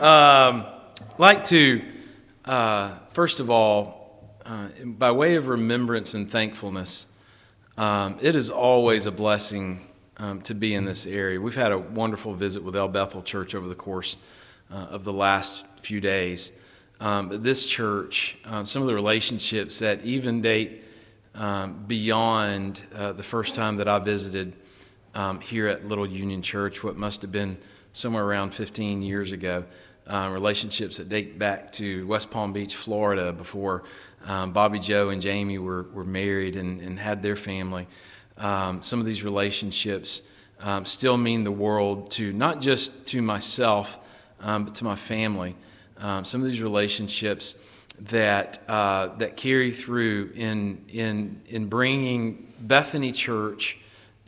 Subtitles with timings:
[0.00, 0.64] Um,
[1.18, 1.84] like to,
[2.44, 7.08] uh, first of all, uh, by way of remembrance and thankfulness,
[7.76, 9.80] um, it is always a blessing
[10.18, 11.40] um, to be in this area.
[11.40, 14.16] We've had a wonderful visit with El Bethel Church over the course
[14.72, 16.52] uh, of the last few days.
[17.00, 20.84] Um, this church, um, some of the relationships that even date
[21.34, 24.54] um, beyond uh, the first time that I visited
[25.42, 27.58] here at Little Union Church, what must have been
[27.92, 29.64] somewhere around 15 years ago.
[30.06, 33.84] Uh, relationships that date back to West Palm Beach, Florida, before
[34.24, 37.86] um, Bobby Joe and Jamie were, were married and, and had their family.
[38.38, 40.22] Um, some of these relationships
[40.60, 43.98] um, still mean the world to not just to myself,
[44.40, 45.56] um, but to my family.
[45.98, 47.56] Um, some of these relationships
[48.00, 53.78] that uh, that carry through in in in bringing Bethany Church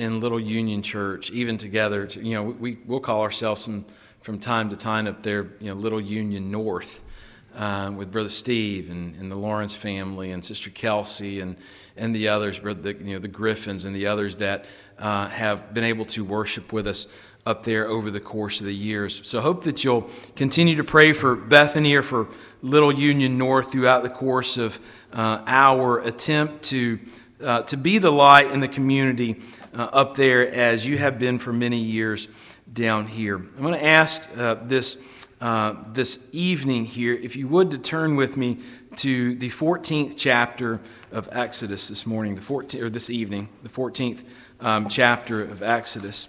[0.00, 2.06] and Little Union Church even together.
[2.06, 3.84] To, you know, we we'll call ourselves some,
[4.20, 7.04] from time to time up there, you know, Little Union North.
[7.52, 11.56] Uh, with Brother Steve and, and, the Lawrence family and Sister Kelsey and,
[11.96, 14.66] and the others, the, you know, the Griffins and the others that
[15.00, 17.08] uh, have been able to worship with us
[17.46, 19.20] up there over the course of the years.
[19.28, 22.28] So hope that you'll continue to pray for Bethany or for
[22.62, 24.78] Little Union North throughout the course of
[25.12, 27.00] uh, our attempt to,
[27.42, 29.36] uh, to be the light in the community
[29.74, 32.28] uh, up there as you have been for many years
[32.72, 33.36] down here.
[33.36, 34.98] I'm going to ask uh, this,
[35.40, 38.58] uh, this evening here, if you would, to turn with me
[38.96, 40.80] to the 14th chapter
[41.12, 44.24] of Exodus this morning, the 14th, or this evening, the 14th
[44.60, 46.28] um, chapter of Exodus.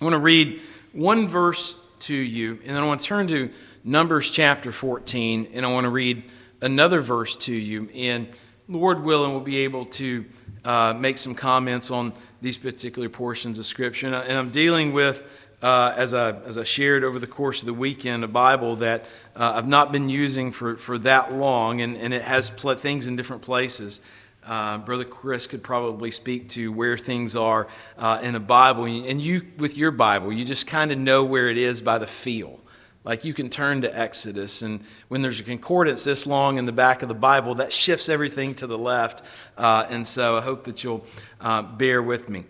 [0.00, 0.60] I want to read
[0.92, 3.50] one verse to you, and then I want to turn to
[3.84, 6.24] Numbers chapter 14, and I want to read
[6.60, 7.88] another verse to you.
[7.94, 8.28] And
[8.70, 10.26] Lord willing, we'll be able to
[10.62, 14.08] uh, make some comments on these particular portions of Scripture.
[14.08, 15.26] And I'm dealing with,
[15.62, 19.06] uh, as, I, as I shared over the course of the weekend, a Bible that
[19.34, 23.06] uh, I've not been using for, for that long, and, and it has pl- things
[23.06, 24.02] in different places.
[24.46, 28.84] Uh, Brother Chris could probably speak to where things are uh, in a Bible.
[28.84, 32.06] And you, with your Bible, you just kind of know where it is by the
[32.06, 32.60] feel.
[33.08, 36.72] Like you can turn to Exodus, and when there's a concordance this long in the
[36.72, 39.24] back of the Bible, that shifts everything to the left.
[39.56, 41.06] Uh, and so I hope that you'll
[41.40, 42.44] uh, bear with me.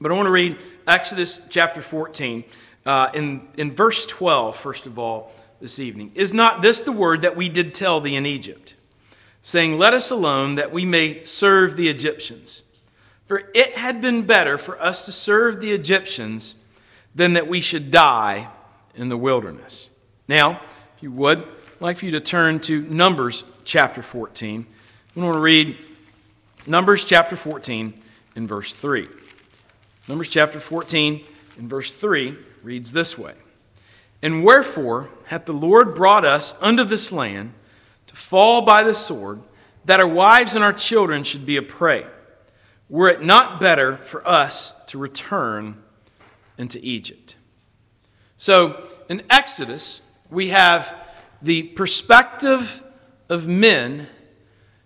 [0.00, 0.56] But I want to read
[0.88, 2.42] Exodus chapter 14.
[2.84, 5.30] Uh, in, in verse 12, first of all,
[5.60, 6.10] this evening.
[6.16, 8.74] Is not this the word that we did tell thee in Egypt,
[9.42, 12.64] saying, Let us alone that we may serve the Egyptians?
[13.26, 16.56] For it had been better for us to serve the Egyptians
[17.14, 18.48] than that we should die
[18.98, 19.88] in the wilderness.
[20.26, 20.60] Now,
[20.96, 24.66] if you would, I'd like for you to turn to Numbers chapter 14.
[25.14, 25.78] We want to read
[26.66, 27.94] Numbers chapter 14
[28.34, 29.08] in verse 3.
[30.08, 31.24] Numbers chapter 14
[31.58, 33.34] in verse 3 reads this way
[34.20, 37.52] And wherefore hath the Lord brought us unto this land
[38.08, 39.40] to fall by the sword,
[39.84, 42.04] that our wives and our children should be a prey?
[42.90, 45.82] Were it not better for us to return
[46.56, 47.36] into Egypt?
[48.38, 50.94] So in Exodus, we have
[51.40, 52.82] the perspective
[53.28, 54.08] of men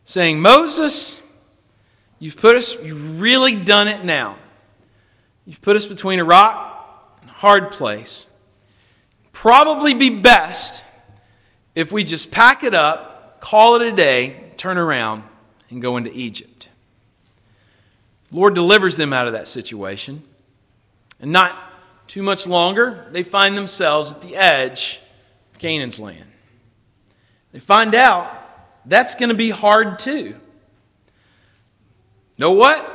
[0.05, 1.21] saying, Moses,
[2.19, 4.37] you've put us, you've really done it now.
[5.47, 8.27] You've put us between a rock and a hard place.
[9.33, 10.85] Probably be best
[11.75, 15.25] if we just pack it up, call it a day, turn around,
[15.71, 16.69] and go into Egypt.
[18.31, 20.23] Lord delivers them out of that situation.
[21.21, 21.72] And not
[22.13, 25.01] too much longer, they find themselves at the edge
[25.55, 26.27] of Canaan's land.
[27.53, 28.31] They find out
[28.85, 30.37] that's going to be hard too.
[32.37, 32.87] Know what?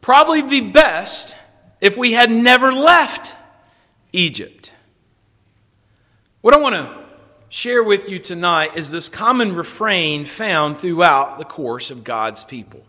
[0.00, 1.34] Probably be best
[1.80, 3.34] if we had never left
[4.12, 4.74] Egypt.
[6.40, 7.04] What I want to
[7.48, 12.84] share with you tonight is this common refrain found throughout the course of God's people.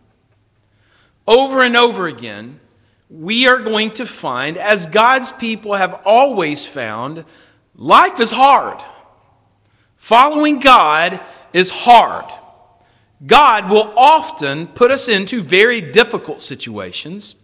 [1.27, 2.59] Over and over again,
[3.11, 7.25] we are going to find, as God's people have always found,
[7.75, 8.81] life is hard.
[9.97, 11.19] Following God
[11.51, 12.31] is hard.
[13.25, 17.35] God will often put us into very difficult situations.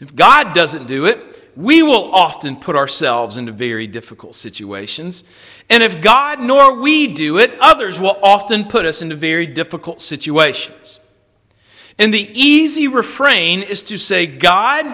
[0.00, 5.24] If God doesn't do it, we will often put ourselves into very difficult situations.
[5.68, 10.00] And if God nor we do it, others will often put us into very difficult
[10.00, 10.98] situations.
[12.02, 14.84] And the easy refrain is to say, God,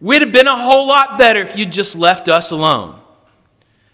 [0.00, 2.98] we'd have been a whole lot better if you'd just left us alone.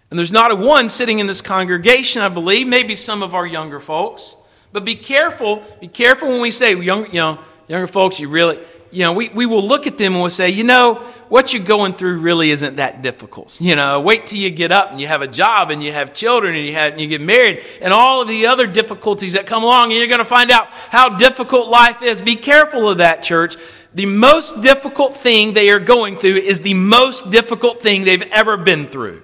[0.09, 3.45] And there's not a one sitting in this congregation, I believe, maybe some of our
[3.47, 4.35] younger folks.
[4.73, 7.39] But be careful, be careful when we say, young, you know,
[7.69, 8.59] younger folks, you really,
[8.93, 10.97] you know, we, we will look at them and we'll say, you know,
[11.31, 13.59] what you're going through really isn't that difficult.
[13.59, 16.13] You know, wait till you get up and you have a job and you have
[16.13, 19.47] children and you, have, and you get married and all of the other difficulties that
[19.47, 22.21] come along and you're going to find out how difficult life is.
[22.21, 23.57] Be careful of that, church.
[23.95, 28.59] The most difficult thing they are going through is the most difficult thing they've ever
[28.59, 29.23] been through.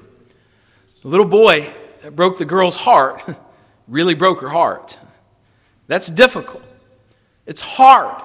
[1.03, 1.71] The little boy
[2.03, 3.23] that broke the girl's heart
[3.87, 4.99] really broke her heart.
[5.89, 6.63] That's difficult.
[7.45, 8.23] It's hard.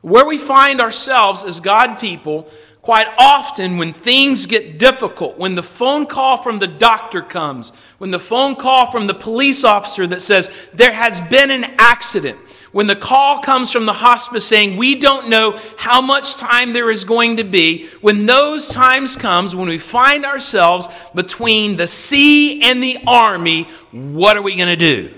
[0.00, 2.48] Where we find ourselves as God people,
[2.82, 8.10] quite often when things get difficult, when the phone call from the doctor comes, when
[8.10, 12.38] the phone call from the police officer that says there has been an accident,
[12.72, 16.90] when the call comes from the hospice saying we don't know how much time there
[16.90, 22.62] is going to be, when those times comes, when we find ourselves between the sea
[22.62, 25.12] and the army, what are we going to do?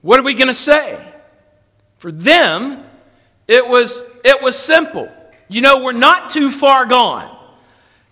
[0.00, 1.04] What are we going to say?
[1.98, 2.84] For them,
[3.48, 5.10] it was, it was simple.
[5.48, 7.34] You know, we're not too far gone.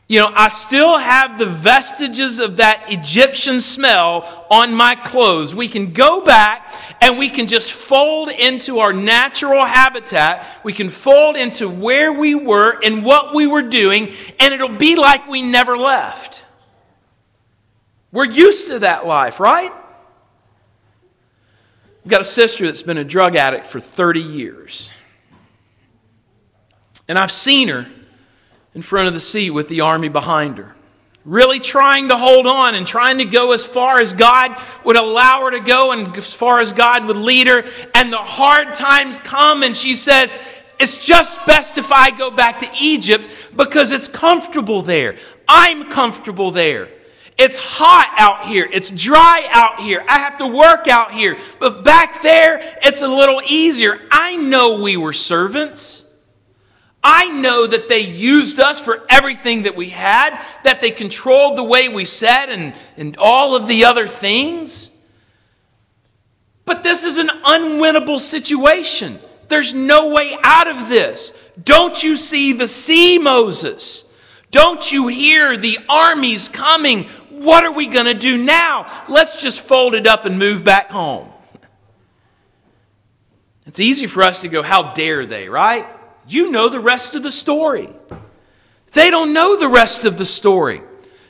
[0.09, 5.53] You know, I still have the vestiges of that Egyptian smell on my clothes.
[5.53, 6.73] We can go back
[7.03, 10.47] and we can just fold into our natural habitat.
[10.63, 14.95] We can fold into where we were and what we were doing, and it'll be
[14.95, 16.47] like we never left.
[18.13, 19.73] We're used to that life, right?
[22.05, 24.93] I've got a sister that's been a drug addict for 30 years.
[27.09, 27.87] And I've seen her
[28.75, 30.75] in front of the sea with the army behind her,
[31.25, 35.43] really trying to hold on and trying to go as far as God would allow
[35.45, 37.65] her to go and as far as God would lead her.
[37.95, 40.37] And the hard times come, and she says,
[40.79, 45.17] It's just best if I go back to Egypt because it's comfortable there.
[45.49, 46.89] I'm comfortable there.
[47.39, 48.69] It's hot out here.
[48.73, 50.03] It's dry out here.
[50.09, 51.37] I have to work out here.
[51.59, 54.01] But back there, it's a little easier.
[54.11, 56.06] I know we were servants.
[57.09, 61.63] I know that they used us for everything that we had, that they controlled the
[61.63, 64.91] way we said and, and all of the other things.
[66.65, 69.21] But this is an unwinnable situation.
[69.47, 71.33] There's no way out of this.
[71.63, 74.05] Don't you see the sea, Moses?
[74.51, 77.05] Don't you hear the armies coming?
[77.31, 79.05] What are we going to do now?
[79.09, 81.29] Let's just fold it up and move back home.
[83.65, 85.87] It's easy for us to go, How dare they, right?
[86.29, 87.89] You know the rest of the story.
[88.93, 90.83] They don't know the rest of the story.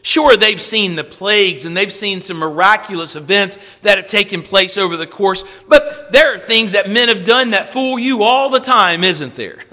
[0.03, 4.79] Sure, they've seen the plagues and they've seen some miraculous events that have taken place
[4.79, 8.49] over the course, but there are things that men have done that fool you all
[8.49, 9.65] the time, isn't there?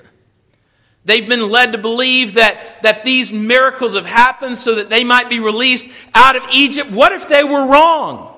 [1.06, 5.30] They've been led to believe that, that these miracles have happened so that they might
[5.30, 6.90] be released out of Egypt.
[6.90, 8.33] What if they were wrong?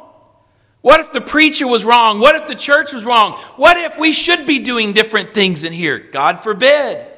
[0.86, 2.20] What if the preacher was wrong?
[2.20, 3.40] What if the church was wrong?
[3.56, 5.98] What if we should be doing different things in here?
[5.98, 7.12] God forbid.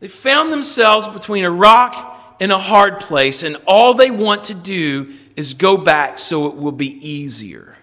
[0.00, 4.54] They found themselves between a rock and a hard place, and all they want to
[4.54, 7.74] do is go back so it will be easier.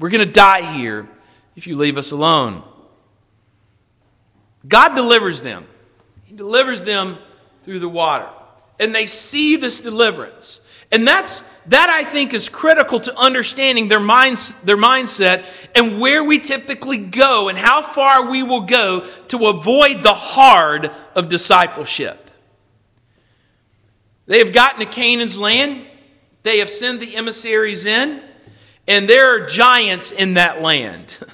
[0.00, 1.08] We're going to die here
[1.54, 2.64] if you leave us alone.
[4.66, 5.68] God delivers them,
[6.24, 7.18] He delivers them
[7.62, 8.28] through the water.
[8.80, 10.62] And they see this deliverance.
[10.90, 15.44] And that's that I think is critical to understanding their, minds, their mindset
[15.74, 20.90] and where we typically go and how far we will go to avoid the hard
[21.14, 22.30] of discipleship.
[24.26, 25.84] They have gotten to Canaan's land,
[26.42, 28.22] they have sent the emissaries in,
[28.86, 31.18] and there are giants in that land.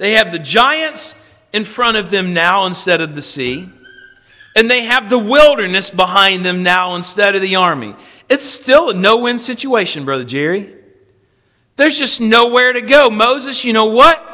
[0.00, 1.14] They have the giants
[1.52, 3.68] in front of them now instead of the sea.
[4.56, 7.94] And they have the wilderness behind them now instead of the army.
[8.30, 10.72] It's still a no win situation, Brother Jerry.
[11.74, 13.10] There's just nowhere to go.
[13.10, 14.28] Moses, you know what?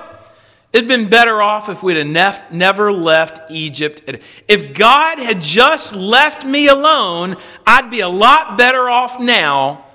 [0.73, 4.03] It'd been better off if we'd have nef- never left Egypt.
[4.47, 7.37] If God had just left me alone,
[7.67, 9.87] I'd be a lot better off now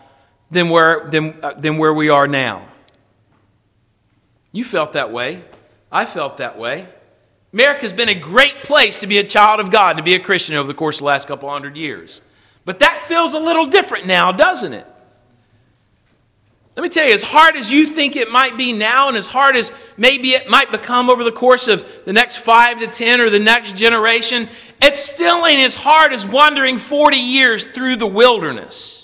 [0.49, 2.65] than where, than, uh, than where we are now.
[4.51, 5.43] You felt that way.
[5.91, 6.87] I felt that way.
[7.53, 10.55] America's been a great place to be a child of God, to be a Christian
[10.55, 12.21] over the course of the last couple hundred years.
[12.65, 14.87] But that feels a little different now, doesn't it?
[16.75, 19.27] Let me tell you, as hard as you think it might be now, and as
[19.27, 23.19] hard as maybe it might become over the course of the next five to 10
[23.19, 24.47] or the next generation,
[24.81, 29.00] it still ain't as hard as wandering 40 years through the wilderness.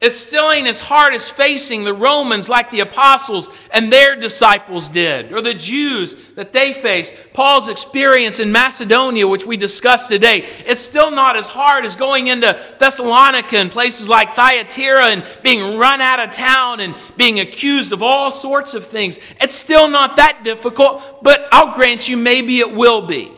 [0.00, 4.88] It still ain't as hard as facing the Romans like the apostles and their disciples
[4.88, 7.12] did, or the Jews that they faced.
[7.34, 12.28] Paul's experience in Macedonia, which we discussed today, it's still not as hard as going
[12.28, 17.92] into Thessalonica and places like Thyatira and being run out of town and being accused
[17.92, 19.18] of all sorts of things.
[19.38, 23.30] It's still not that difficult, but I'll grant you, maybe it will be.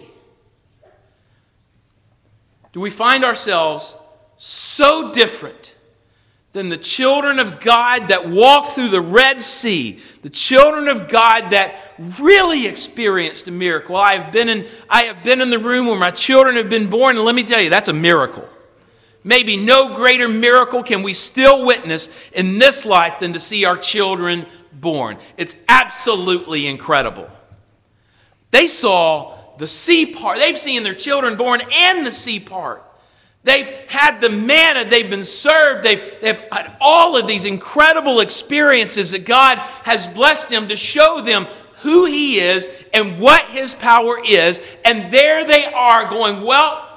[2.72, 3.96] Do we find ourselves
[4.36, 5.71] so different?
[6.52, 11.50] Than the children of God that walked through the Red Sea, the children of God
[11.52, 11.74] that
[12.18, 13.96] really experienced a miracle.
[13.96, 16.90] I have been in, I have been in the room where my children have been
[16.90, 18.46] born, and let me tell you, that's a miracle.
[19.24, 23.76] Maybe no greater miracle can we still witness in this life than to see our
[23.76, 25.16] children born.
[25.38, 27.30] It's absolutely incredible.
[28.50, 32.84] They saw the sea part, they've seen their children born and the sea part.
[33.44, 39.10] They've had the manna, they've been served, they've, they've had all of these incredible experiences
[39.10, 41.46] that God has blessed them to show them
[41.82, 44.62] who He is and what His power is.
[44.84, 46.88] And there they are going, Well,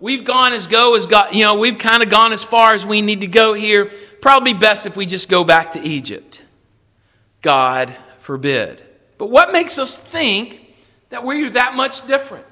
[0.00, 2.84] we've gone as go as God, you know, we've kind of gone as far as
[2.84, 3.90] we need to go here.
[4.20, 6.42] Probably best if we just go back to Egypt.
[7.42, 8.82] God forbid.
[9.18, 10.60] But what makes us think
[11.10, 12.46] that we're that much different?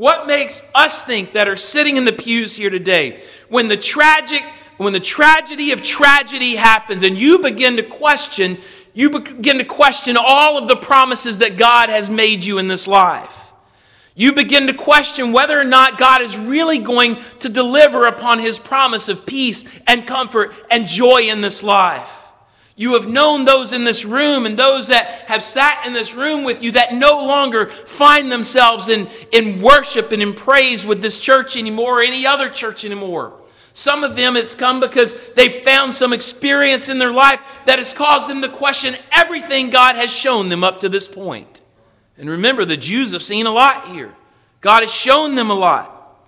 [0.00, 4.42] What makes us think that are sitting in the pews here today when the tragic
[4.78, 8.56] when the tragedy of tragedy happens and you begin to question
[8.94, 12.88] you begin to question all of the promises that God has made you in this
[12.88, 13.52] life.
[14.14, 18.58] You begin to question whether or not God is really going to deliver upon his
[18.58, 22.19] promise of peace and comfort and joy in this life.
[22.80, 26.44] You have known those in this room and those that have sat in this room
[26.44, 31.20] with you that no longer find themselves in, in worship and in praise with this
[31.20, 33.38] church anymore or any other church anymore.
[33.74, 37.92] Some of them it's come because they've found some experience in their life that has
[37.92, 41.60] caused them to question everything God has shown them up to this point.
[42.16, 44.14] And remember, the Jews have seen a lot here.
[44.62, 46.18] God has shown them a lot.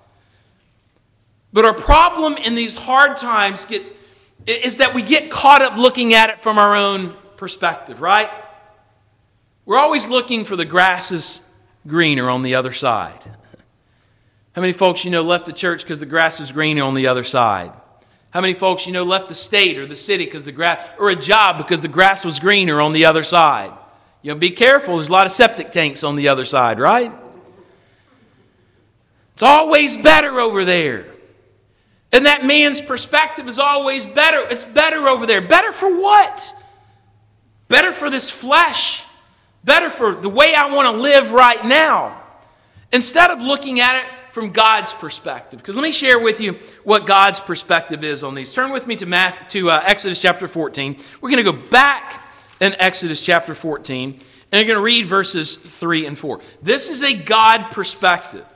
[1.50, 3.82] But our problem in these hard times get
[4.46, 8.30] is that we get caught up looking at it from our own perspective, right?
[9.64, 11.42] We're always looking for the grasses
[11.86, 13.22] greener on the other side.
[14.54, 17.06] How many folks you know left the church because the grass is greener on the
[17.06, 17.72] other side?
[18.30, 21.10] How many folks you know left the state or the city because the grass, or
[21.10, 23.72] a job because the grass was greener on the other side?
[24.22, 24.96] You know, be careful.
[24.96, 27.12] There's a lot of septic tanks on the other side, right?
[29.34, 31.11] It's always better over there.
[32.12, 34.46] And that man's perspective is always better.
[34.50, 35.40] It's better over there.
[35.40, 36.54] Better for what?
[37.68, 39.04] Better for this flesh.
[39.64, 42.22] Better for the way I want to live right now.
[42.92, 45.60] Instead of looking at it from God's perspective.
[45.60, 48.52] Because let me share with you what God's perspective is on these.
[48.52, 50.96] Turn with me to, Math, to uh, Exodus chapter 14.
[51.20, 52.28] We're going to go back
[52.60, 54.20] in Exodus chapter 14 and
[54.52, 56.40] we're going to read verses 3 and 4.
[56.62, 58.46] This is a God perspective.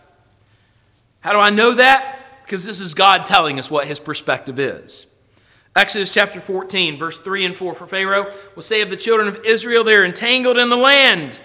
[1.21, 2.25] How do I know that?
[2.47, 5.07] Because this is God telling us what his perspective is.
[5.75, 9.45] Exodus chapter 14, verse 3 and 4 for Pharaoh will say of the children of
[9.45, 11.41] Israel, they're entangled in the land.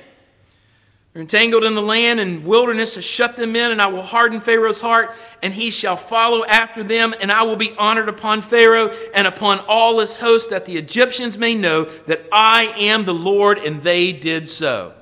[1.11, 4.39] They're entangled in the land, and wilderness has shut them in, and I will harden
[4.39, 8.93] Pharaoh's heart, and he shall follow after them, and I will be honored upon Pharaoh
[9.15, 13.57] and upon all his host, that the Egyptians may know that I am the Lord,
[13.57, 14.93] and they did so.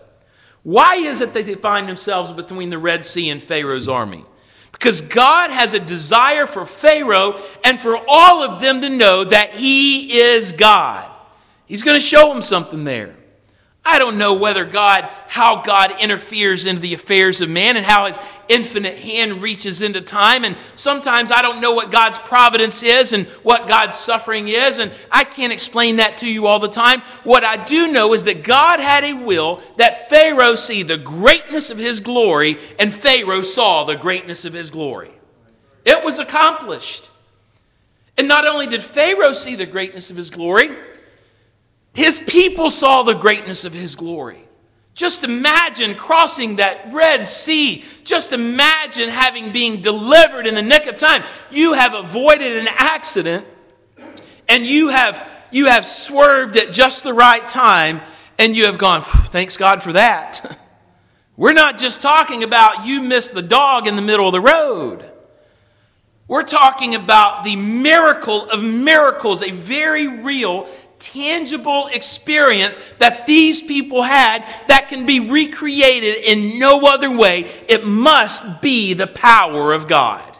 [0.63, 4.23] Why is it that they find themselves between the Red Sea and Pharaoh's army?
[4.79, 9.51] Because God has a desire for Pharaoh and for all of them to know that
[9.51, 11.11] he is God.
[11.65, 13.18] He's going to show them something there.
[13.89, 18.05] I don't know whether God, how God interferes into the affairs of man and how
[18.05, 20.45] his infinite hand reaches into time.
[20.45, 24.77] And sometimes I don't know what God's providence is and what God's suffering is.
[24.77, 27.01] And I can't explain that to you all the time.
[27.23, 31.71] What I do know is that God had a will that Pharaoh see the greatness
[31.71, 35.11] of his glory, and Pharaoh saw the greatness of his glory.
[35.83, 37.09] It was accomplished.
[38.19, 40.75] And not only did Pharaoh see the greatness of his glory,
[41.99, 44.41] his people saw the greatness of his glory.
[44.93, 47.83] Just imagine crossing that Red Sea.
[48.03, 51.23] Just imagine having been delivered in the nick of time.
[51.51, 53.45] You have avoided an accident
[54.47, 58.01] and you have you have swerved at just the right time
[58.37, 60.57] and you have gone, thanks God for that.
[61.35, 65.03] We're not just talking about you missed the dog in the middle of the road.
[66.29, 70.67] We're talking about the miracle of miracles, a very real
[70.99, 77.49] tangible experience that these people had that can be recreated in no other way.
[77.67, 80.35] It must be the power of God.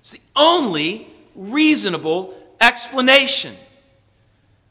[0.00, 3.56] It's the only reasonable explanation.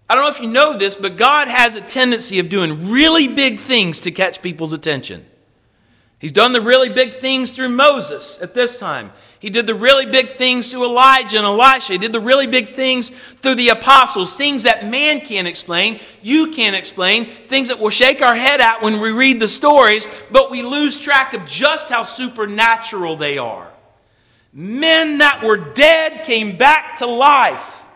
[0.09, 3.27] I don't know if you know this, but God has a tendency of doing really
[3.29, 5.25] big things to catch people's attention.
[6.19, 9.11] He's done the really big things through Moses at this time.
[9.41, 11.93] He did the really big things through Elijah and Elisha.
[11.93, 16.51] He did the really big things through the apostles, things that man can't explain, you
[16.51, 20.51] can't explain, things that we'll shake our head at when we read the stories, but
[20.51, 23.67] we lose track of just how supernatural they are.
[24.53, 27.87] Men that were dead came back to life.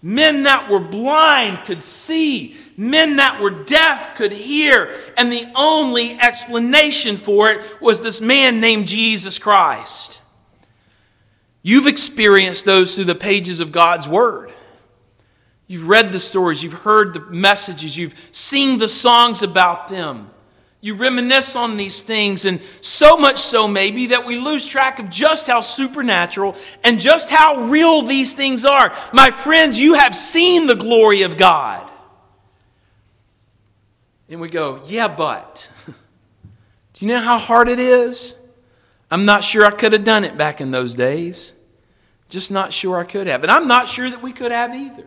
[0.00, 2.56] Men that were blind could see.
[2.76, 4.94] Men that were deaf could hear.
[5.16, 10.20] And the only explanation for it was this man named Jesus Christ.
[11.66, 14.52] You've experienced those through the pages of God's Word.
[15.66, 20.30] You've read the stories, you've heard the messages, you've seen the songs about them.
[20.82, 25.08] You reminisce on these things, and so much so, maybe, that we lose track of
[25.08, 26.54] just how supernatural
[26.84, 28.94] and just how real these things are.
[29.14, 31.90] My friends, you have seen the glory of God.
[34.28, 35.70] And we go, yeah, but.
[35.86, 38.34] Do you know how hard it is?
[39.14, 41.52] I'm not sure I could have done it back in those days.
[42.28, 43.44] Just not sure I could have.
[43.44, 45.06] And I'm not sure that we could have either.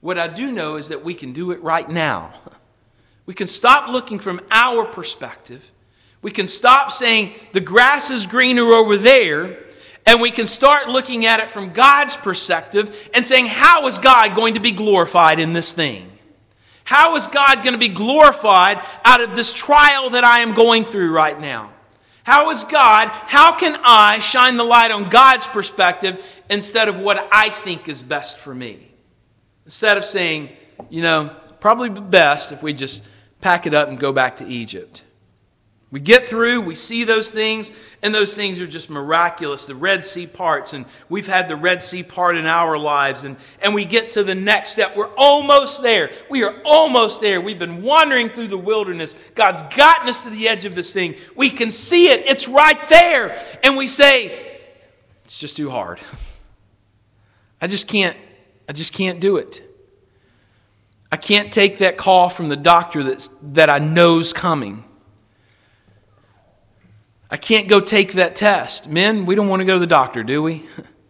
[0.00, 2.32] What I do know is that we can do it right now.
[3.26, 5.72] We can stop looking from our perspective.
[6.22, 9.58] We can stop saying the grass is greener over there,
[10.06, 14.36] and we can start looking at it from God's perspective and saying, How is God
[14.36, 16.12] going to be glorified in this thing?
[16.84, 20.84] How is God going to be glorified out of this trial that I am going
[20.84, 21.72] through right now?
[22.26, 27.28] How is God, how can I shine the light on God's perspective instead of what
[27.30, 28.90] I think is best for me?
[29.64, 30.48] Instead of saying,
[30.90, 31.30] you know,
[31.60, 33.04] probably best if we just
[33.40, 35.04] pack it up and go back to Egypt.
[35.96, 37.72] We get through, we see those things,
[38.02, 39.64] and those things are just miraculous.
[39.64, 43.38] The Red Sea parts, and we've had the Red Sea part in our lives, and,
[43.62, 44.94] and we get to the next step.
[44.94, 46.10] We're almost there.
[46.28, 47.40] We are almost there.
[47.40, 49.16] We've been wandering through the wilderness.
[49.34, 51.14] God's gotten us to the edge of this thing.
[51.34, 53.34] We can see it, it's right there.
[53.64, 54.58] And we say,
[55.24, 55.98] it's just too hard.
[57.62, 58.18] I just can't,
[58.68, 59.62] I just can't do it.
[61.10, 64.84] I can't take that call from the doctor that's, that I know's coming.
[67.30, 68.88] I can't go take that test.
[68.88, 70.64] Men, we don't want to go to the doctor, do we?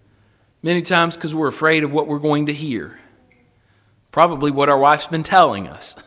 [0.62, 2.98] Many times because we're afraid of what we're going to hear.
[4.10, 5.94] Probably what our wife's been telling us.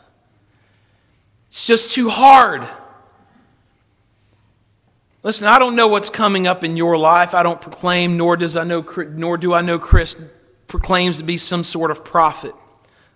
[1.50, 2.70] It's just too hard.
[5.24, 7.34] Listen, I don't know what's coming up in your life.
[7.34, 10.22] I don't proclaim, nor does I know, nor do I know Chris
[10.68, 12.54] proclaims to be some sort of prophet.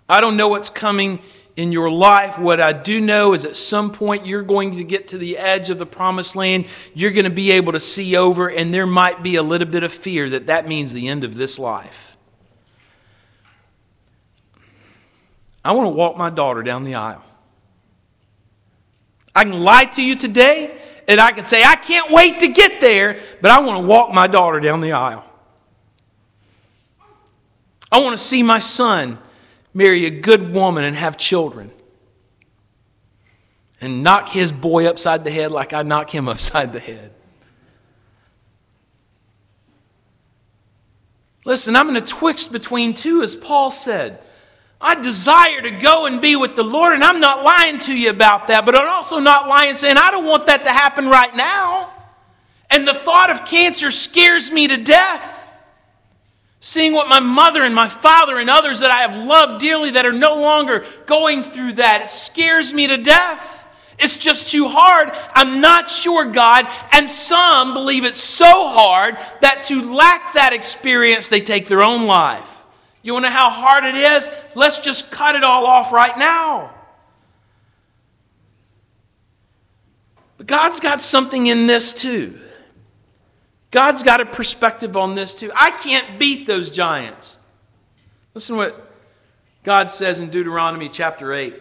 [0.09, 1.19] I don't know what's coming
[1.55, 2.39] in your life.
[2.39, 5.69] What I do know is at some point you're going to get to the edge
[5.69, 6.65] of the promised land.
[6.93, 9.83] You're going to be able to see over, and there might be a little bit
[9.83, 12.17] of fear that that means the end of this life.
[15.63, 17.23] I want to walk my daughter down the aisle.
[19.35, 22.81] I can lie to you today, and I can say, I can't wait to get
[22.81, 25.25] there, but I want to walk my daughter down the aisle.
[27.91, 29.19] I want to see my son
[29.73, 31.71] marry a good woman and have children
[33.81, 37.11] and knock his boy upside the head like I knock him upside the head.
[41.45, 44.19] Listen, I'm in a twixt between two, as Paul said.
[44.79, 48.09] I desire to go and be with the Lord, and I'm not lying to you
[48.09, 51.35] about that, but I'm also not lying saying I don't want that to happen right
[51.35, 51.91] now.
[52.69, 55.42] And the thought of cancer scares me to death.
[56.65, 60.05] Seeing what my mother and my father and others that I have loved dearly that
[60.05, 63.67] are no longer going through that, it scares me to death.
[63.99, 65.09] It's just too hard.
[65.33, 66.65] I'm not sure, God.
[66.93, 72.05] And some believe it's so hard that to lack that experience, they take their own
[72.05, 72.63] life.
[73.01, 74.29] You want to know how hard it is?
[74.55, 76.73] Let's just cut it all off right now.
[80.37, 82.39] But God's got something in this too.
[83.73, 85.51] God's got a perspective on this too.
[85.55, 87.37] I can't beat those giants.
[88.35, 88.91] Listen to what
[89.63, 91.59] God says in Deuteronomy chapter 8.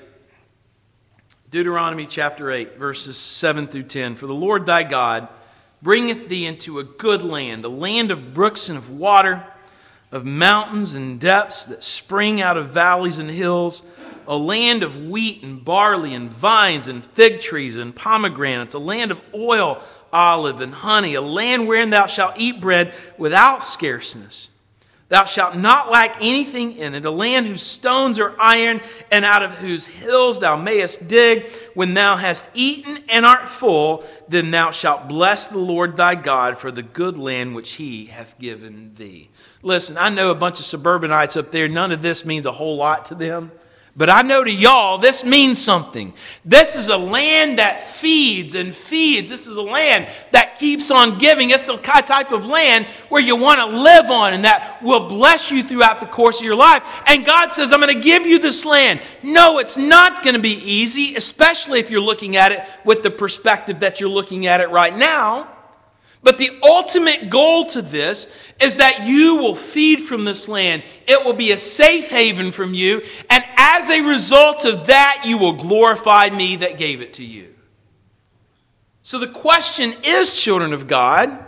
[1.51, 4.17] Deuteronomy chapter 8, verses 7 through 10.
[4.17, 5.27] For the Lord thy God
[5.81, 9.47] bringeth thee into a good land, a land of brooks and of water,
[10.11, 13.83] of mountains and depths that spring out of valleys and hills,
[14.29, 19.11] a land of wheat and barley and vines and fig trees and pomegranates, a land
[19.11, 24.51] of oil olive and honey, a land wherein thou shalt eat bread without scarceness.
[25.13, 29.43] Thou shalt not lack anything in it, a land whose stones are iron, and out
[29.43, 31.45] of whose hills thou mayest dig.
[31.75, 36.57] When thou hast eaten and art full, then thou shalt bless the Lord thy God
[36.57, 39.29] for the good land which he hath given thee.
[39.63, 41.69] Listen, I know a bunch of suburbanites up there.
[41.69, 43.53] None of this means a whole lot to them.
[43.95, 46.15] But I know to y'all, this means something.
[46.47, 49.29] This is a land that feeds and feeds.
[49.29, 51.51] This is a land that keeps on giving.
[51.51, 55.51] It's the type of land where you want to live on and that will bless
[55.51, 56.83] you throughout the course of your life.
[57.07, 59.03] And God says, I'm going to give you this land.
[59.23, 63.11] No, it's not going to be easy, especially if you're looking at it with the
[63.11, 65.49] perspective that you're looking at it right now.
[66.25, 70.85] But the ultimate goal to this is that you will feed from this land.
[71.09, 73.03] It will be a safe haven from you.
[73.75, 77.55] As a result of that, you will glorify me that gave it to you.
[79.03, 81.43] So the question is, children of God,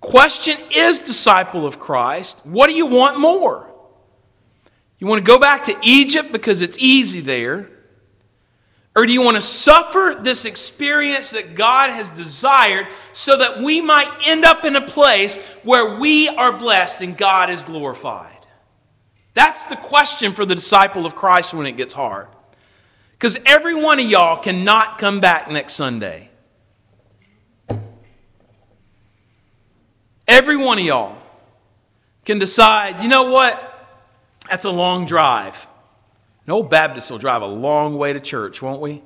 [0.00, 3.72] question is, disciple of Christ, what do you want more?
[4.98, 7.70] You want to go back to Egypt because it's easy there?
[8.96, 13.80] Or do you want to suffer this experience that God has desired so that we
[13.80, 18.39] might end up in a place where we are blessed and God is glorified?
[19.34, 22.28] That's the question for the disciple of Christ when it gets hard.
[23.12, 26.30] Because every one of y'all cannot come back next Sunday.
[30.26, 31.18] Every one of y'all
[32.24, 33.66] can decide, you know what?
[34.48, 35.66] That's a long drive.
[36.46, 39.02] An old Baptist will drive a long way to church, won't we?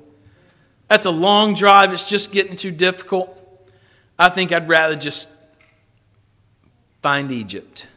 [0.88, 1.92] That's a long drive.
[1.92, 3.30] It's just getting too difficult.
[4.18, 5.28] I think I'd rather just
[7.02, 7.88] find Egypt.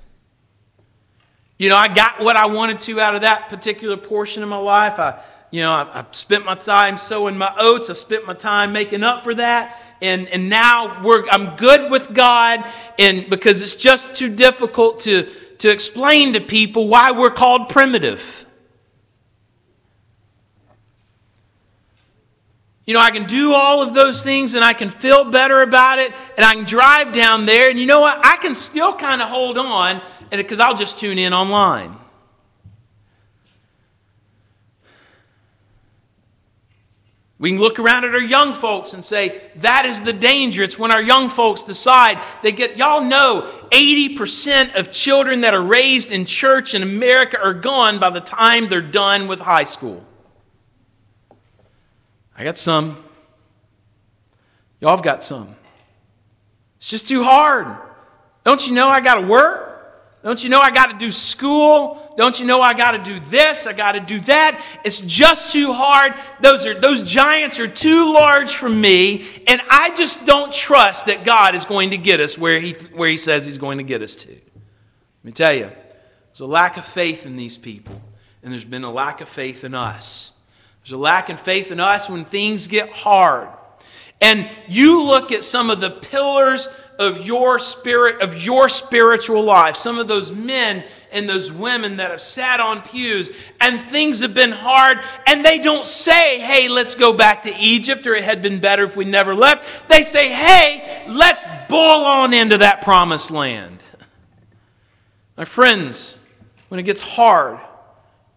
[1.58, 4.58] You know, I got what I wanted to out of that particular portion of my
[4.58, 5.00] life.
[5.00, 7.90] I, you know, I, I spent my time sowing my oats.
[7.90, 9.82] I spent my time making up for that.
[10.02, 12.64] And, and now we're, I'm good with God
[13.00, 15.24] and because it's just too difficult to,
[15.60, 18.46] to explain to people why we're called primitive.
[22.88, 26.00] You know, I can do all of those things and I can feel better about
[26.00, 28.26] it and I can drive down there and you know what?
[28.26, 31.98] I can still kind of hold on because I'll just tune in online.
[37.40, 40.64] We can look around at our young folks and say, that is the danger.
[40.64, 45.62] It's when our young folks decide they get, y'all know 80% of children that are
[45.62, 50.07] raised in church in America are gone by the time they're done with high school.
[52.38, 53.04] I got some.
[54.80, 55.56] Y'all have got some.
[56.78, 57.68] It's just too hard.
[58.44, 59.68] Don't you know I got to work?
[60.24, 62.14] Don't you know I got to do school?
[62.18, 63.66] Don't you know I got to do this?
[63.66, 64.62] I got to do that.
[64.84, 66.14] It's just too hard.
[66.42, 71.24] Those are those giants are too large for me, and I just don't trust that
[71.24, 74.02] God is going to get us where he where he says he's going to get
[74.02, 74.30] us to.
[74.30, 75.72] Let me tell you.
[76.30, 78.02] There's a lack of faith in these people,
[78.44, 80.32] and there's been a lack of faith in us.
[80.88, 83.50] There's a lack in faith in us when things get hard.
[84.22, 89.76] And you look at some of the pillars of your spirit, of your spiritual life,
[89.76, 94.34] some of those men and those women that have sat on pews and things have
[94.34, 98.42] been hard, and they don't say, hey, let's go back to Egypt or it had
[98.42, 99.90] been better if we never left.
[99.90, 103.84] They say, hey, let's boil on into that promised land.
[105.36, 106.18] My friends,
[106.70, 107.60] when it gets hard,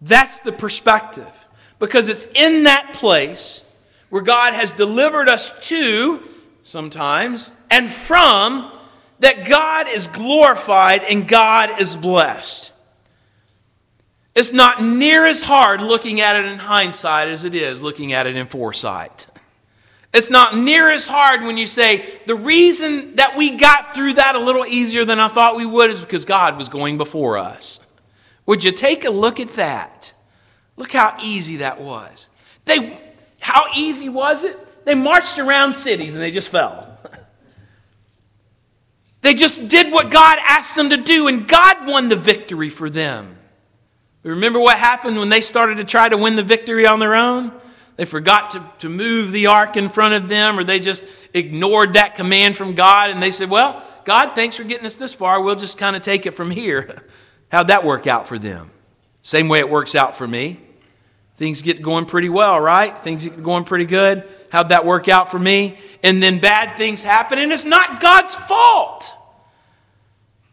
[0.01, 1.40] that's the perspective
[1.81, 3.63] because it's in that place
[4.09, 6.21] where God has delivered us to
[6.61, 8.71] sometimes and from
[9.19, 12.71] that God is glorified and God is blessed.
[14.35, 18.27] It's not near as hard looking at it in hindsight as it is looking at
[18.27, 19.27] it in foresight.
[20.13, 24.35] It's not near as hard when you say, the reason that we got through that
[24.35, 27.79] a little easier than I thought we would is because God was going before us.
[28.45, 30.13] Would you take a look at that?
[30.81, 32.27] Look how easy that was.
[32.65, 32.99] They,
[33.39, 34.57] how easy was it?
[34.83, 36.97] They marched around cities and they just fell.
[39.21, 42.89] they just did what God asked them to do, and God won the victory for
[42.89, 43.37] them.
[44.23, 47.51] Remember what happened when they started to try to win the victory on their own?
[47.95, 51.93] They forgot to, to move the ark in front of them, or they just ignored
[51.93, 55.43] that command from God, and they said, Well, God, thanks for getting us this far.
[55.43, 57.03] We'll just kind of take it from here.
[57.51, 58.71] How'd that work out for them?
[59.21, 60.59] Same way it works out for me.
[61.41, 62.95] Things get going pretty well, right?
[62.99, 64.29] Things get going pretty good.
[64.51, 65.75] How'd that work out for me?
[66.03, 69.11] And then bad things happen, and it's not God's fault.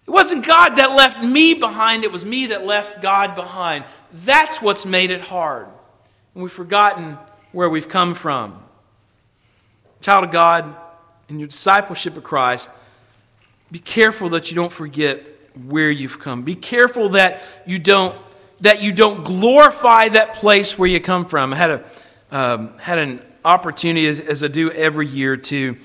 [0.06, 3.84] It wasn't God that left me behind, it was me that left God behind.
[4.14, 5.66] That's what's made it hard.
[6.32, 7.18] And we've forgotten
[7.52, 8.58] where we've come from.
[10.00, 10.74] Child of God,
[11.28, 12.70] in your discipleship of Christ,
[13.70, 15.22] be careful that you don't forget
[15.66, 16.44] where you've come.
[16.44, 18.16] Be careful that you don't
[18.60, 21.52] that you don't glorify that place where you come from.
[21.52, 21.84] I had a
[22.30, 25.76] um, had an opportunity, as, I do every year, to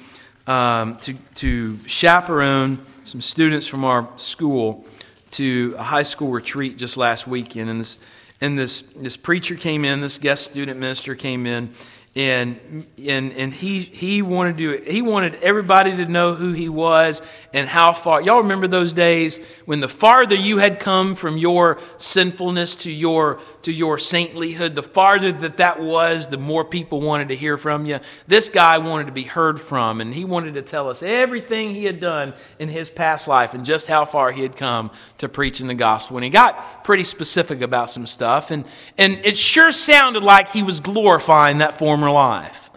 [0.48, 4.86] um, to to chaperone some students from our school
[5.32, 8.00] to a high school retreat just last weekend, and this
[8.42, 11.74] and this this preacher came in, this guest student minister came in,
[12.16, 17.24] and and and he he wanted to he wanted everybody to know who he was
[17.54, 21.80] and how far y'all remember those days when the farther you had come from your
[21.98, 27.30] sinfulness to your to your saintlyhood the farther that that was the more people wanted
[27.30, 28.00] to hear from you.
[28.28, 31.86] This guy wanted to be heard from and he wanted to tell us everything he
[31.86, 35.66] had done in his past life and just how far he had come to preaching
[35.66, 36.18] the gospel.
[36.18, 38.66] And he got pretty specific about some stuff and
[39.00, 42.70] and it sure sounded like he was glorifying that former former life.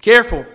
[0.00, 0.46] Careful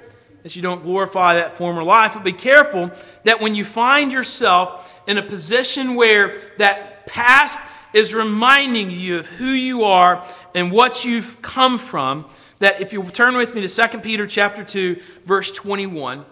[0.42, 2.92] that you don't glorify that former life, but be careful
[3.24, 7.62] that when you find yourself in a position where that past
[7.94, 10.26] is reminding you of who you are
[10.56, 12.26] and what you've come from,
[12.58, 16.26] that if you turn with me to 2 Peter chapter 2, verse 21,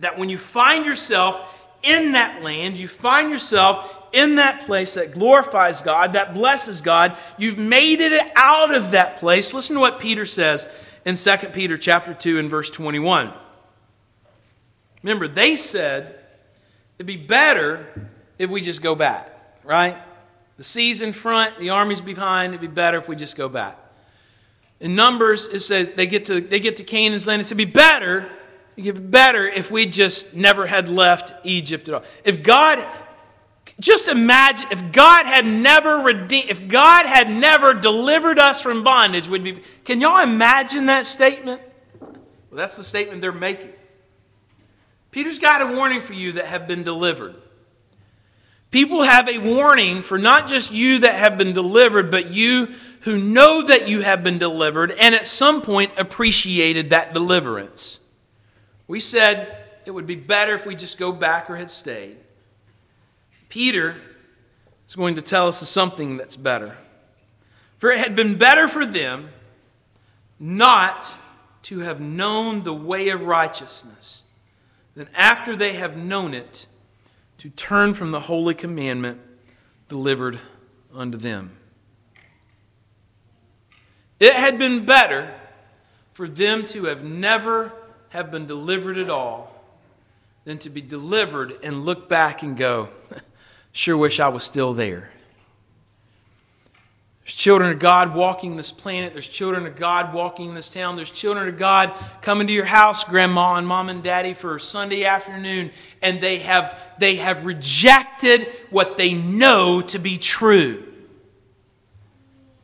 [0.00, 5.12] that when you find yourself in that land, you find yourself in that place that
[5.12, 7.16] glorifies God, that blesses God.
[7.38, 9.54] You've made it out of that place.
[9.54, 10.66] Listen to what Peter says
[11.04, 13.32] in 2 Peter chapter 2 and verse 21.
[15.02, 16.18] Remember, they said
[16.98, 19.30] it'd be better if we just go back,
[19.64, 19.96] right?
[20.56, 23.78] The sea's in front, the army's behind, it'd be better if we just go back.
[24.80, 27.64] In Numbers, it says they get to, they get to Canaan's land, it said be
[27.64, 28.30] better,
[28.76, 32.04] it'd be better if we just never had left Egypt at all.
[32.24, 32.78] If God
[33.80, 39.28] just imagine if God had never redeemed, if God had never delivered us from bondage,
[39.28, 39.60] would be.
[39.84, 41.60] Can y'all imagine that statement?
[42.00, 42.10] Well,
[42.58, 43.72] that's the statement they're making.
[45.10, 47.34] Peter's got a warning for you that have been delivered.
[48.70, 52.68] People have a warning for not just you that have been delivered, but you
[53.02, 58.00] who know that you have been delivered and at some point appreciated that deliverance.
[58.88, 62.16] We said it would be better if we just go back or had stayed.
[63.52, 63.96] Peter
[64.88, 66.74] is going to tell us something that's better.
[67.76, 69.28] For it had been better for them
[70.40, 71.18] not
[71.64, 74.22] to have known the way of righteousness
[74.94, 76.66] than after they have known it
[77.36, 79.20] to turn from the holy commandment
[79.86, 80.40] delivered
[80.94, 81.50] unto them.
[84.18, 85.30] It had been better
[86.14, 87.70] for them to have never
[88.08, 89.62] have been delivered at all
[90.44, 92.88] than to be delivered and look back and go,
[93.72, 95.10] Sure wish I was still there.
[97.22, 99.12] There's children of God walking this planet.
[99.12, 100.96] There's children of God walking this town.
[100.96, 105.04] There's children of God coming to your house, grandma and mom and daddy, for Sunday
[105.04, 105.70] afternoon,
[106.02, 110.84] and they have, they have rejected what they know to be true.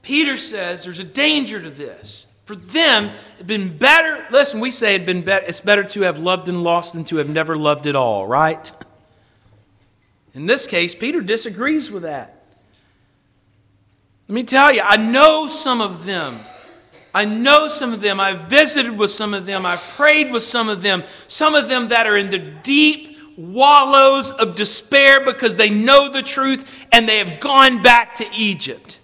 [0.02, 2.26] Peter says there's a danger to this.
[2.44, 4.26] For them, it'd been better.
[4.30, 7.28] Listen, we say it'd been it's better to have loved and lost than to have
[7.28, 8.72] never loved at all, right?
[10.38, 12.44] In this case, Peter disagrees with that.
[14.28, 16.32] Let me tell you, I know some of them.
[17.12, 18.20] I know some of them.
[18.20, 19.66] I've visited with some of them.
[19.66, 21.02] I've prayed with some of them.
[21.26, 26.22] Some of them that are in the deep wallows of despair because they know the
[26.22, 29.00] truth and they have gone back to Egypt.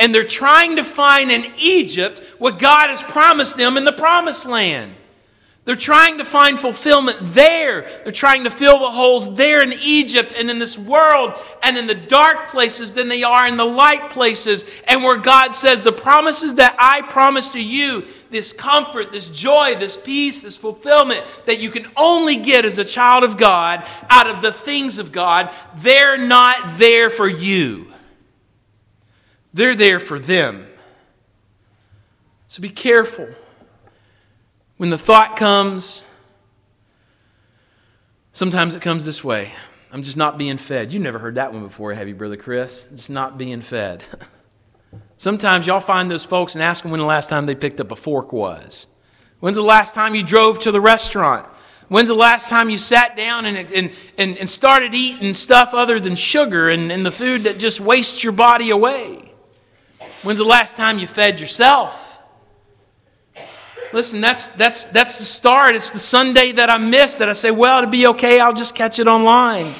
[0.00, 4.46] And they're trying to find in Egypt what God has promised them in the promised
[4.46, 4.96] land.
[5.64, 7.82] They're trying to find fulfillment there.
[8.02, 11.86] They're trying to fill the holes there in Egypt and in this world and in
[11.86, 14.64] the dark places than they are in the light places.
[14.88, 19.76] And where God says, The promises that I promise to you, this comfort, this joy,
[19.76, 24.26] this peace, this fulfillment that you can only get as a child of God out
[24.26, 27.86] of the things of God, they're not there for you.
[29.54, 30.66] They're there for them.
[32.48, 33.28] So be careful
[34.82, 36.02] when the thought comes,
[38.32, 39.52] sometimes it comes this way
[39.92, 40.92] I'm just not being fed.
[40.92, 42.88] You've never heard that one before, have you, Brother Chris?
[42.92, 44.02] Just not being fed.
[45.16, 47.92] Sometimes y'all find those folks and ask them when the last time they picked up
[47.92, 48.88] a fork was.
[49.38, 51.46] When's the last time you drove to the restaurant?
[51.86, 56.00] When's the last time you sat down and, and, and, and started eating stuff other
[56.00, 59.32] than sugar and, and the food that just wastes your body away?
[60.24, 62.11] When's the last time you fed yourself?
[63.92, 65.74] Listen, that's, that's, that's the start.
[65.74, 68.40] It's the Sunday that I missed that I say, well, it'll be okay.
[68.40, 69.74] I'll just catch it online.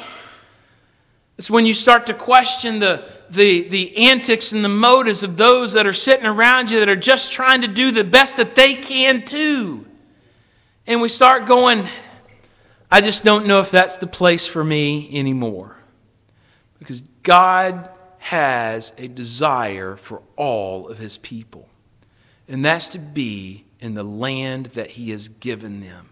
[1.38, 5.72] It's when you start to question the, the, the antics and the motives of those
[5.72, 8.74] that are sitting around you that are just trying to do the best that they
[8.74, 9.86] can too.
[10.86, 11.86] And we start going,
[12.90, 15.78] I just don't know if that's the place for me anymore.
[16.78, 21.68] Because God has a desire for all of his people,
[22.46, 26.10] and that's to be in the land that he has given them,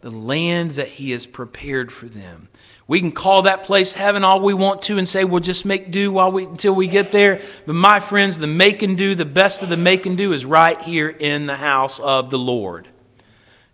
[0.00, 2.48] the land that he has prepared for them.
[2.88, 5.92] We can call that place heaven all we want to and say we'll just make
[5.92, 7.40] do while we until we get there.
[7.64, 10.44] But my friends, the make and do, the best of the make and do is
[10.44, 12.88] right here in the house of the Lord.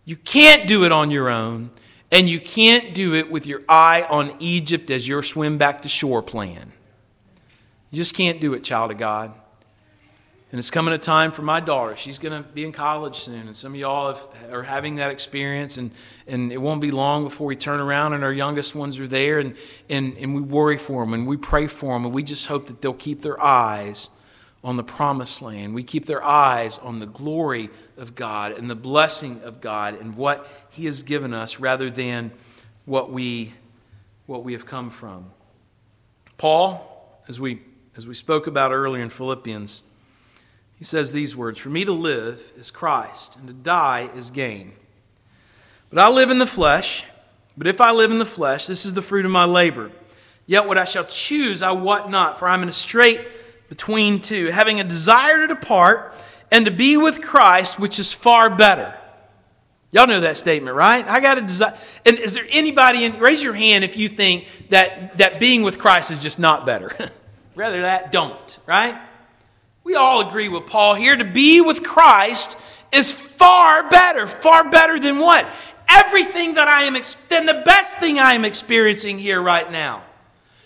[0.05, 1.71] You can't do it on your own,
[2.13, 5.89] and you can't do it with your eye on Egypt as your swim back to
[5.89, 6.73] shore plan.
[7.91, 9.33] You just can't do it, child of God.
[10.51, 11.95] And it's coming a time for my daughter.
[11.95, 13.49] She's going to be in college soon.
[13.49, 15.77] And some of y'all have, are having that experience.
[15.77, 15.91] And,
[16.27, 19.41] and it won't be long before we turn around and our youngest ones are there.
[19.41, 19.57] And,
[19.91, 22.07] and, and we worry for them and we pray for them.
[22.07, 24.09] And we just hope that they'll keep their eyes
[24.65, 25.75] on the promised land.
[25.75, 30.17] We keep their eyes on the glory of God and the blessing of God and
[30.17, 32.33] what He has given us rather than
[32.87, 33.53] what we,
[34.25, 35.31] what we have come from.
[36.39, 37.61] Paul, as we,
[37.97, 39.83] as we spoke about earlier in Philippians,
[40.79, 44.73] he says these words For me to live is Christ, and to die is gain.
[45.91, 47.05] But I live in the flesh.
[47.57, 49.91] But if I live in the flesh, this is the fruit of my labor.
[50.47, 53.21] Yet what I shall choose, I wot not, for I'm in a strait
[53.69, 56.15] between two, having a desire to depart
[56.53, 58.97] and to be with Christ, which is far better.
[59.91, 61.07] Y'all know that statement, right?
[61.07, 61.77] I got a desire.
[62.07, 65.79] And is there anybody in, raise your hand if you think that, that being with
[65.79, 66.95] Christ is just not better?
[67.57, 68.99] Rather that don't, right?
[69.89, 71.17] We all agree with Paul here.
[71.17, 72.59] To be with Christ
[72.93, 74.27] is far better.
[74.27, 75.49] Far better than what?
[75.89, 76.93] Everything that I am,
[77.31, 80.03] than the best thing I am experiencing here right now.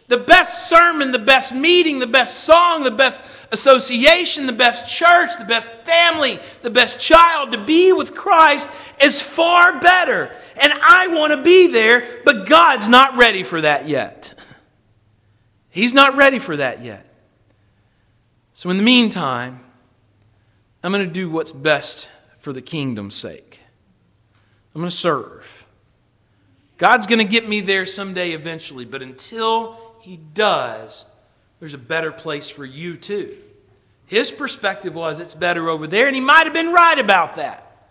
[0.08, 5.30] The best sermon, the best meeting, the best song, the best association, the best church,
[5.38, 7.52] the best family, the best child.
[7.52, 8.68] To be with Christ
[9.00, 10.34] is far better.
[10.60, 14.34] And I want to be there, but God's not ready for that yet.
[15.70, 17.11] He's not ready for that yet.
[18.54, 19.60] So, in the meantime,
[20.82, 23.60] I'm going to do what's best for the kingdom's sake.
[24.74, 25.66] I'm going to serve.
[26.78, 31.04] God's going to get me there someday eventually, but until He does,
[31.60, 33.36] there's a better place for you too.
[34.06, 37.88] His perspective was it's better over there, and he might have been right about that.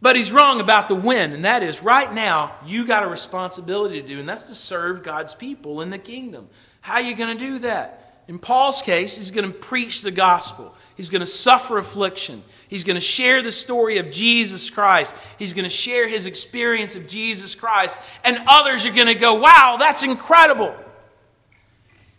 [0.00, 4.00] But he's wrong about the when, and that is right now, you got a responsibility
[4.00, 6.48] to do, and that's to serve God's people in the kingdom.
[6.80, 8.01] How are you going to do that?
[8.28, 10.74] In Paul's case, he's going to preach the gospel.
[10.96, 12.42] He's going to suffer affliction.
[12.68, 15.16] He's going to share the story of Jesus Christ.
[15.38, 17.98] He's going to share his experience of Jesus Christ.
[18.24, 20.74] And others are going to go, wow, that's incredible.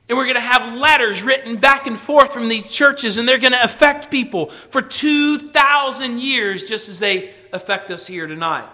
[0.09, 3.37] And we're going to have letters written back and forth from these churches, and they're
[3.37, 8.67] going to affect people for 2,000 years, just as they affect us here tonight.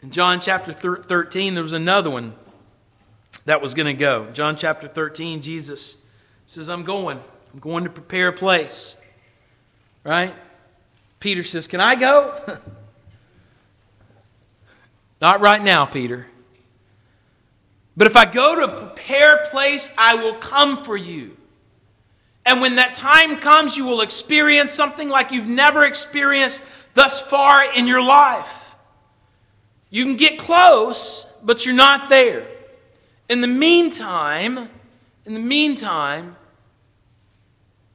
[0.00, 2.34] In John chapter 13, there was another one
[3.48, 4.28] that was going to go.
[4.34, 5.96] John chapter 13, Jesus
[6.44, 7.18] says, I'm going.
[7.54, 8.94] I'm going to prepare a place.
[10.04, 10.34] Right?
[11.18, 12.38] Peter says, Can I go?
[15.22, 16.26] Not right now, Peter.
[17.96, 21.34] But if I go to prepare a place, I will come for you.
[22.44, 27.72] And when that time comes, you will experience something like you've never experienced thus far
[27.72, 28.74] in your life.
[29.88, 32.46] You can get close, but you're not there.
[33.28, 34.68] In the meantime,
[35.26, 36.36] in the meantime,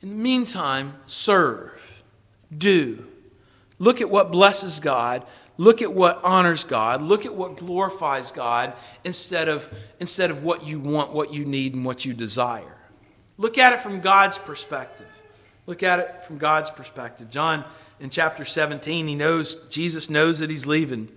[0.01, 2.03] in the meantime, serve,
[2.55, 3.07] do.
[3.79, 5.25] Look at what blesses God.
[5.57, 7.01] Look at what honors God.
[7.01, 11.73] Look at what glorifies God instead of, instead of what you want, what you need,
[11.73, 12.77] and what you desire.
[13.37, 15.07] Look at it from God's perspective.
[15.65, 17.29] Look at it from God's perspective.
[17.29, 17.65] John
[17.99, 21.09] in chapter 17, he knows, Jesus knows that he's leaving.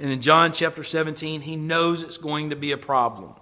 [0.00, 3.34] And in John chapter 17, he knows it's going to be a problem.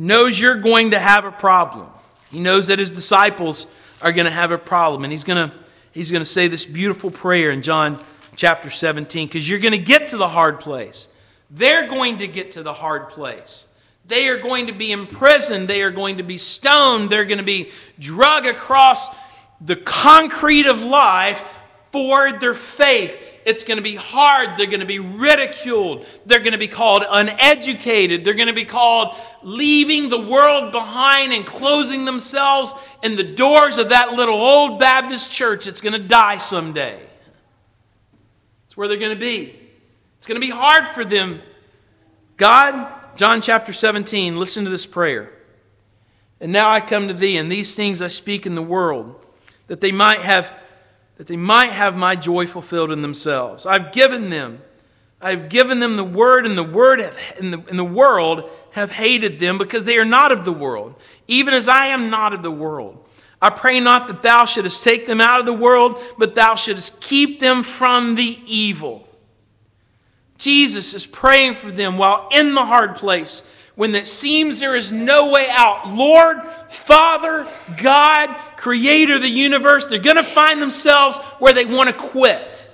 [0.00, 1.86] He knows you're going to have a problem.
[2.30, 3.66] He knows that his disciples
[4.00, 5.04] are going to have a problem.
[5.04, 5.54] And he's going to,
[5.92, 8.02] he's going to say this beautiful prayer in John
[8.34, 11.08] chapter 17 because you're going to get to the hard place.
[11.50, 13.66] They're going to get to the hard place.
[14.06, 15.68] They are going to be imprisoned.
[15.68, 17.10] They are going to be stoned.
[17.10, 19.14] They're going to be drug across
[19.60, 21.46] the concrete of life
[21.90, 23.29] for their faith.
[23.50, 24.56] It's going to be hard.
[24.56, 26.06] They're going to be ridiculed.
[26.24, 28.24] They're going to be called uneducated.
[28.24, 33.76] They're going to be called leaving the world behind and closing themselves in the doors
[33.76, 35.66] of that little old Baptist church.
[35.66, 37.00] It's going to die someday.
[38.66, 39.58] It's where they're going to be.
[40.18, 41.42] It's going to be hard for them.
[42.36, 45.32] God, John chapter 17, listen to this prayer.
[46.40, 49.14] And now I come to thee, and these things I speak in the world,
[49.66, 50.56] that they might have
[51.20, 53.66] that they might have my joy fulfilled in themselves.
[53.66, 54.62] I've given them
[55.20, 56.98] I have given them the word, and the word
[57.38, 60.94] in the, in the world have hated them because they are not of the world,
[61.28, 63.04] even as I am not of the world.
[63.42, 67.02] I pray not that thou shouldest take them out of the world, but thou shouldest
[67.02, 69.06] keep them from the evil.
[70.38, 73.42] Jesus is praying for them while in the hard place
[73.80, 75.88] when it seems there is no way out.
[75.88, 77.46] Lord, Father,
[77.82, 78.28] God,
[78.58, 82.70] Creator of the universe, they're going to find themselves where they want to quit.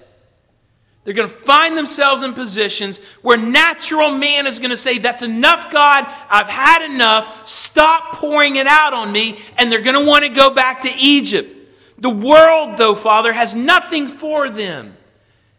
[1.05, 5.23] They're going to find themselves in positions where natural man is going to say, That's
[5.23, 6.13] enough, God.
[6.29, 7.47] I've had enough.
[7.47, 9.39] Stop pouring it out on me.
[9.59, 11.55] And they're going to want to go back to Egypt.
[11.99, 14.97] The world, though, Father, has nothing for them,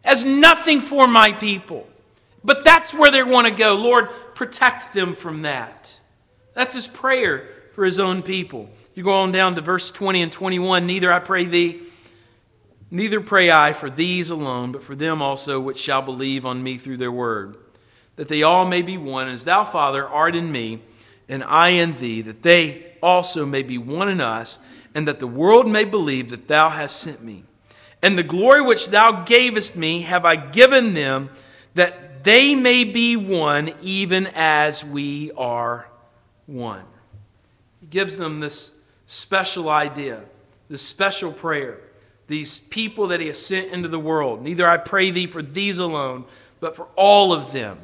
[0.04, 1.87] has nothing for my people.
[2.48, 3.74] But that's where they want to go.
[3.74, 5.94] Lord, protect them from that.
[6.54, 8.70] That's his prayer for his own people.
[8.94, 11.82] You go on down to verse 20 and 21 Neither I pray thee
[12.90, 16.78] Neither pray I for these alone, but for them also which shall believe on me
[16.78, 17.56] through their word,
[18.16, 20.80] that they all may be one, as thou, Father, art in me,
[21.28, 24.58] and I in thee, that they also may be one in us,
[24.94, 27.44] and that the world may believe that thou hast sent me.
[28.02, 31.28] And the glory which thou gavest me have I given them,
[31.74, 35.88] that they may be one, even as we are
[36.46, 36.84] one.
[37.80, 38.72] He gives them this
[39.06, 40.24] special idea,
[40.68, 41.80] this special prayer
[42.28, 44.42] these people that he has sent into the world.
[44.42, 46.26] Neither I pray thee for these alone,
[46.60, 47.78] but for all of them.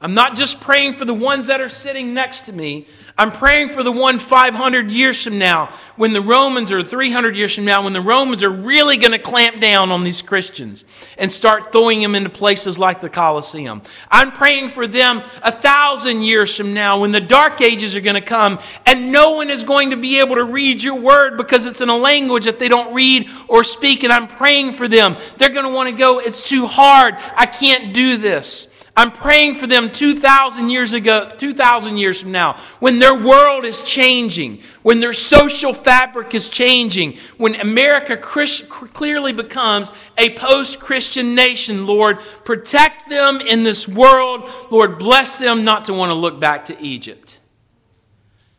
[0.00, 2.86] I'm not just praying for the ones that are sitting next to me.
[3.20, 7.56] I'm praying for the one 500 years from now when the Romans, are 300 years
[7.56, 10.84] from now, when the Romans are really going to clamp down on these Christians
[11.18, 13.82] and start throwing them into places like the Colosseum.
[14.08, 18.14] I'm praying for them a thousand years from now when the dark ages are going
[18.14, 21.66] to come and no one is going to be able to read your word because
[21.66, 24.04] it's in a language that they don't read or speak.
[24.04, 25.16] And I'm praying for them.
[25.38, 27.16] They're going to want to go, it's too hard.
[27.34, 28.67] I can't do this.
[28.98, 33.84] I'm praying for them 2,000 years ago, 2,000 years from now, when their world is
[33.84, 41.86] changing, when their social fabric is changing, when America clearly becomes a post Christian nation.
[41.86, 44.50] Lord, protect them in this world.
[44.68, 47.38] Lord, bless them not to want to look back to Egypt.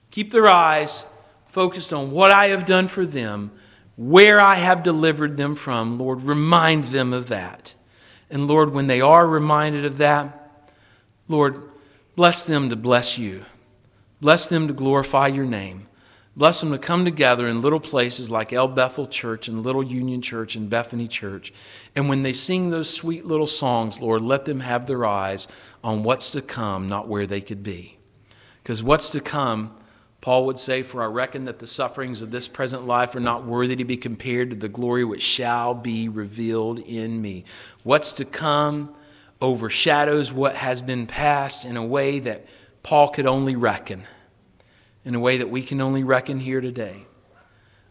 [0.09, 1.05] Keep their eyes
[1.47, 3.51] focused on what I have done for them,
[3.97, 5.97] where I have delivered them from.
[5.97, 7.75] Lord, remind them of that.
[8.30, 10.71] And Lord, when they are reminded of that,
[11.27, 11.61] Lord,
[12.15, 13.45] bless them to bless you.
[14.21, 15.88] Bless them to glorify your name.
[16.36, 20.21] Bless them to come together in little places like El Bethel Church and Little Union
[20.21, 21.51] Church and Bethany Church.
[21.95, 25.47] And when they sing those sweet little songs, Lord, let them have their eyes
[25.84, 27.97] on what's to come, not where they could be.
[28.63, 29.75] Because what's to come
[30.22, 33.45] Paul would say, For I reckon that the sufferings of this present life are not
[33.45, 37.45] worthy to be compared to the glory which shall be revealed in me.
[37.84, 38.93] What's to come
[39.41, 42.45] overshadows what has been past in a way that
[42.84, 44.03] Paul could only reckon,
[45.05, 47.05] in a way that we can only reckon here today.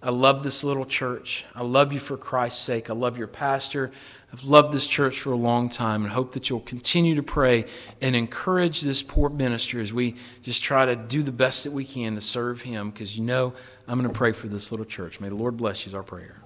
[0.01, 1.45] I love this little church.
[1.57, 2.89] I love you for Christ's sake.
[2.89, 3.91] I love your pastor.
[4.33, 7.65] I've loved this church for a long time and hope that you'll continue to pray
[8.01, 11.85] and encourage this poor minister as we just try to do the best that we
[11.85, 13.55] can to serve him because you know
[13.89, 15.21] I'm going to pray for this little church.
[15.21, 16.37] May the Lord bless you, is our prayer.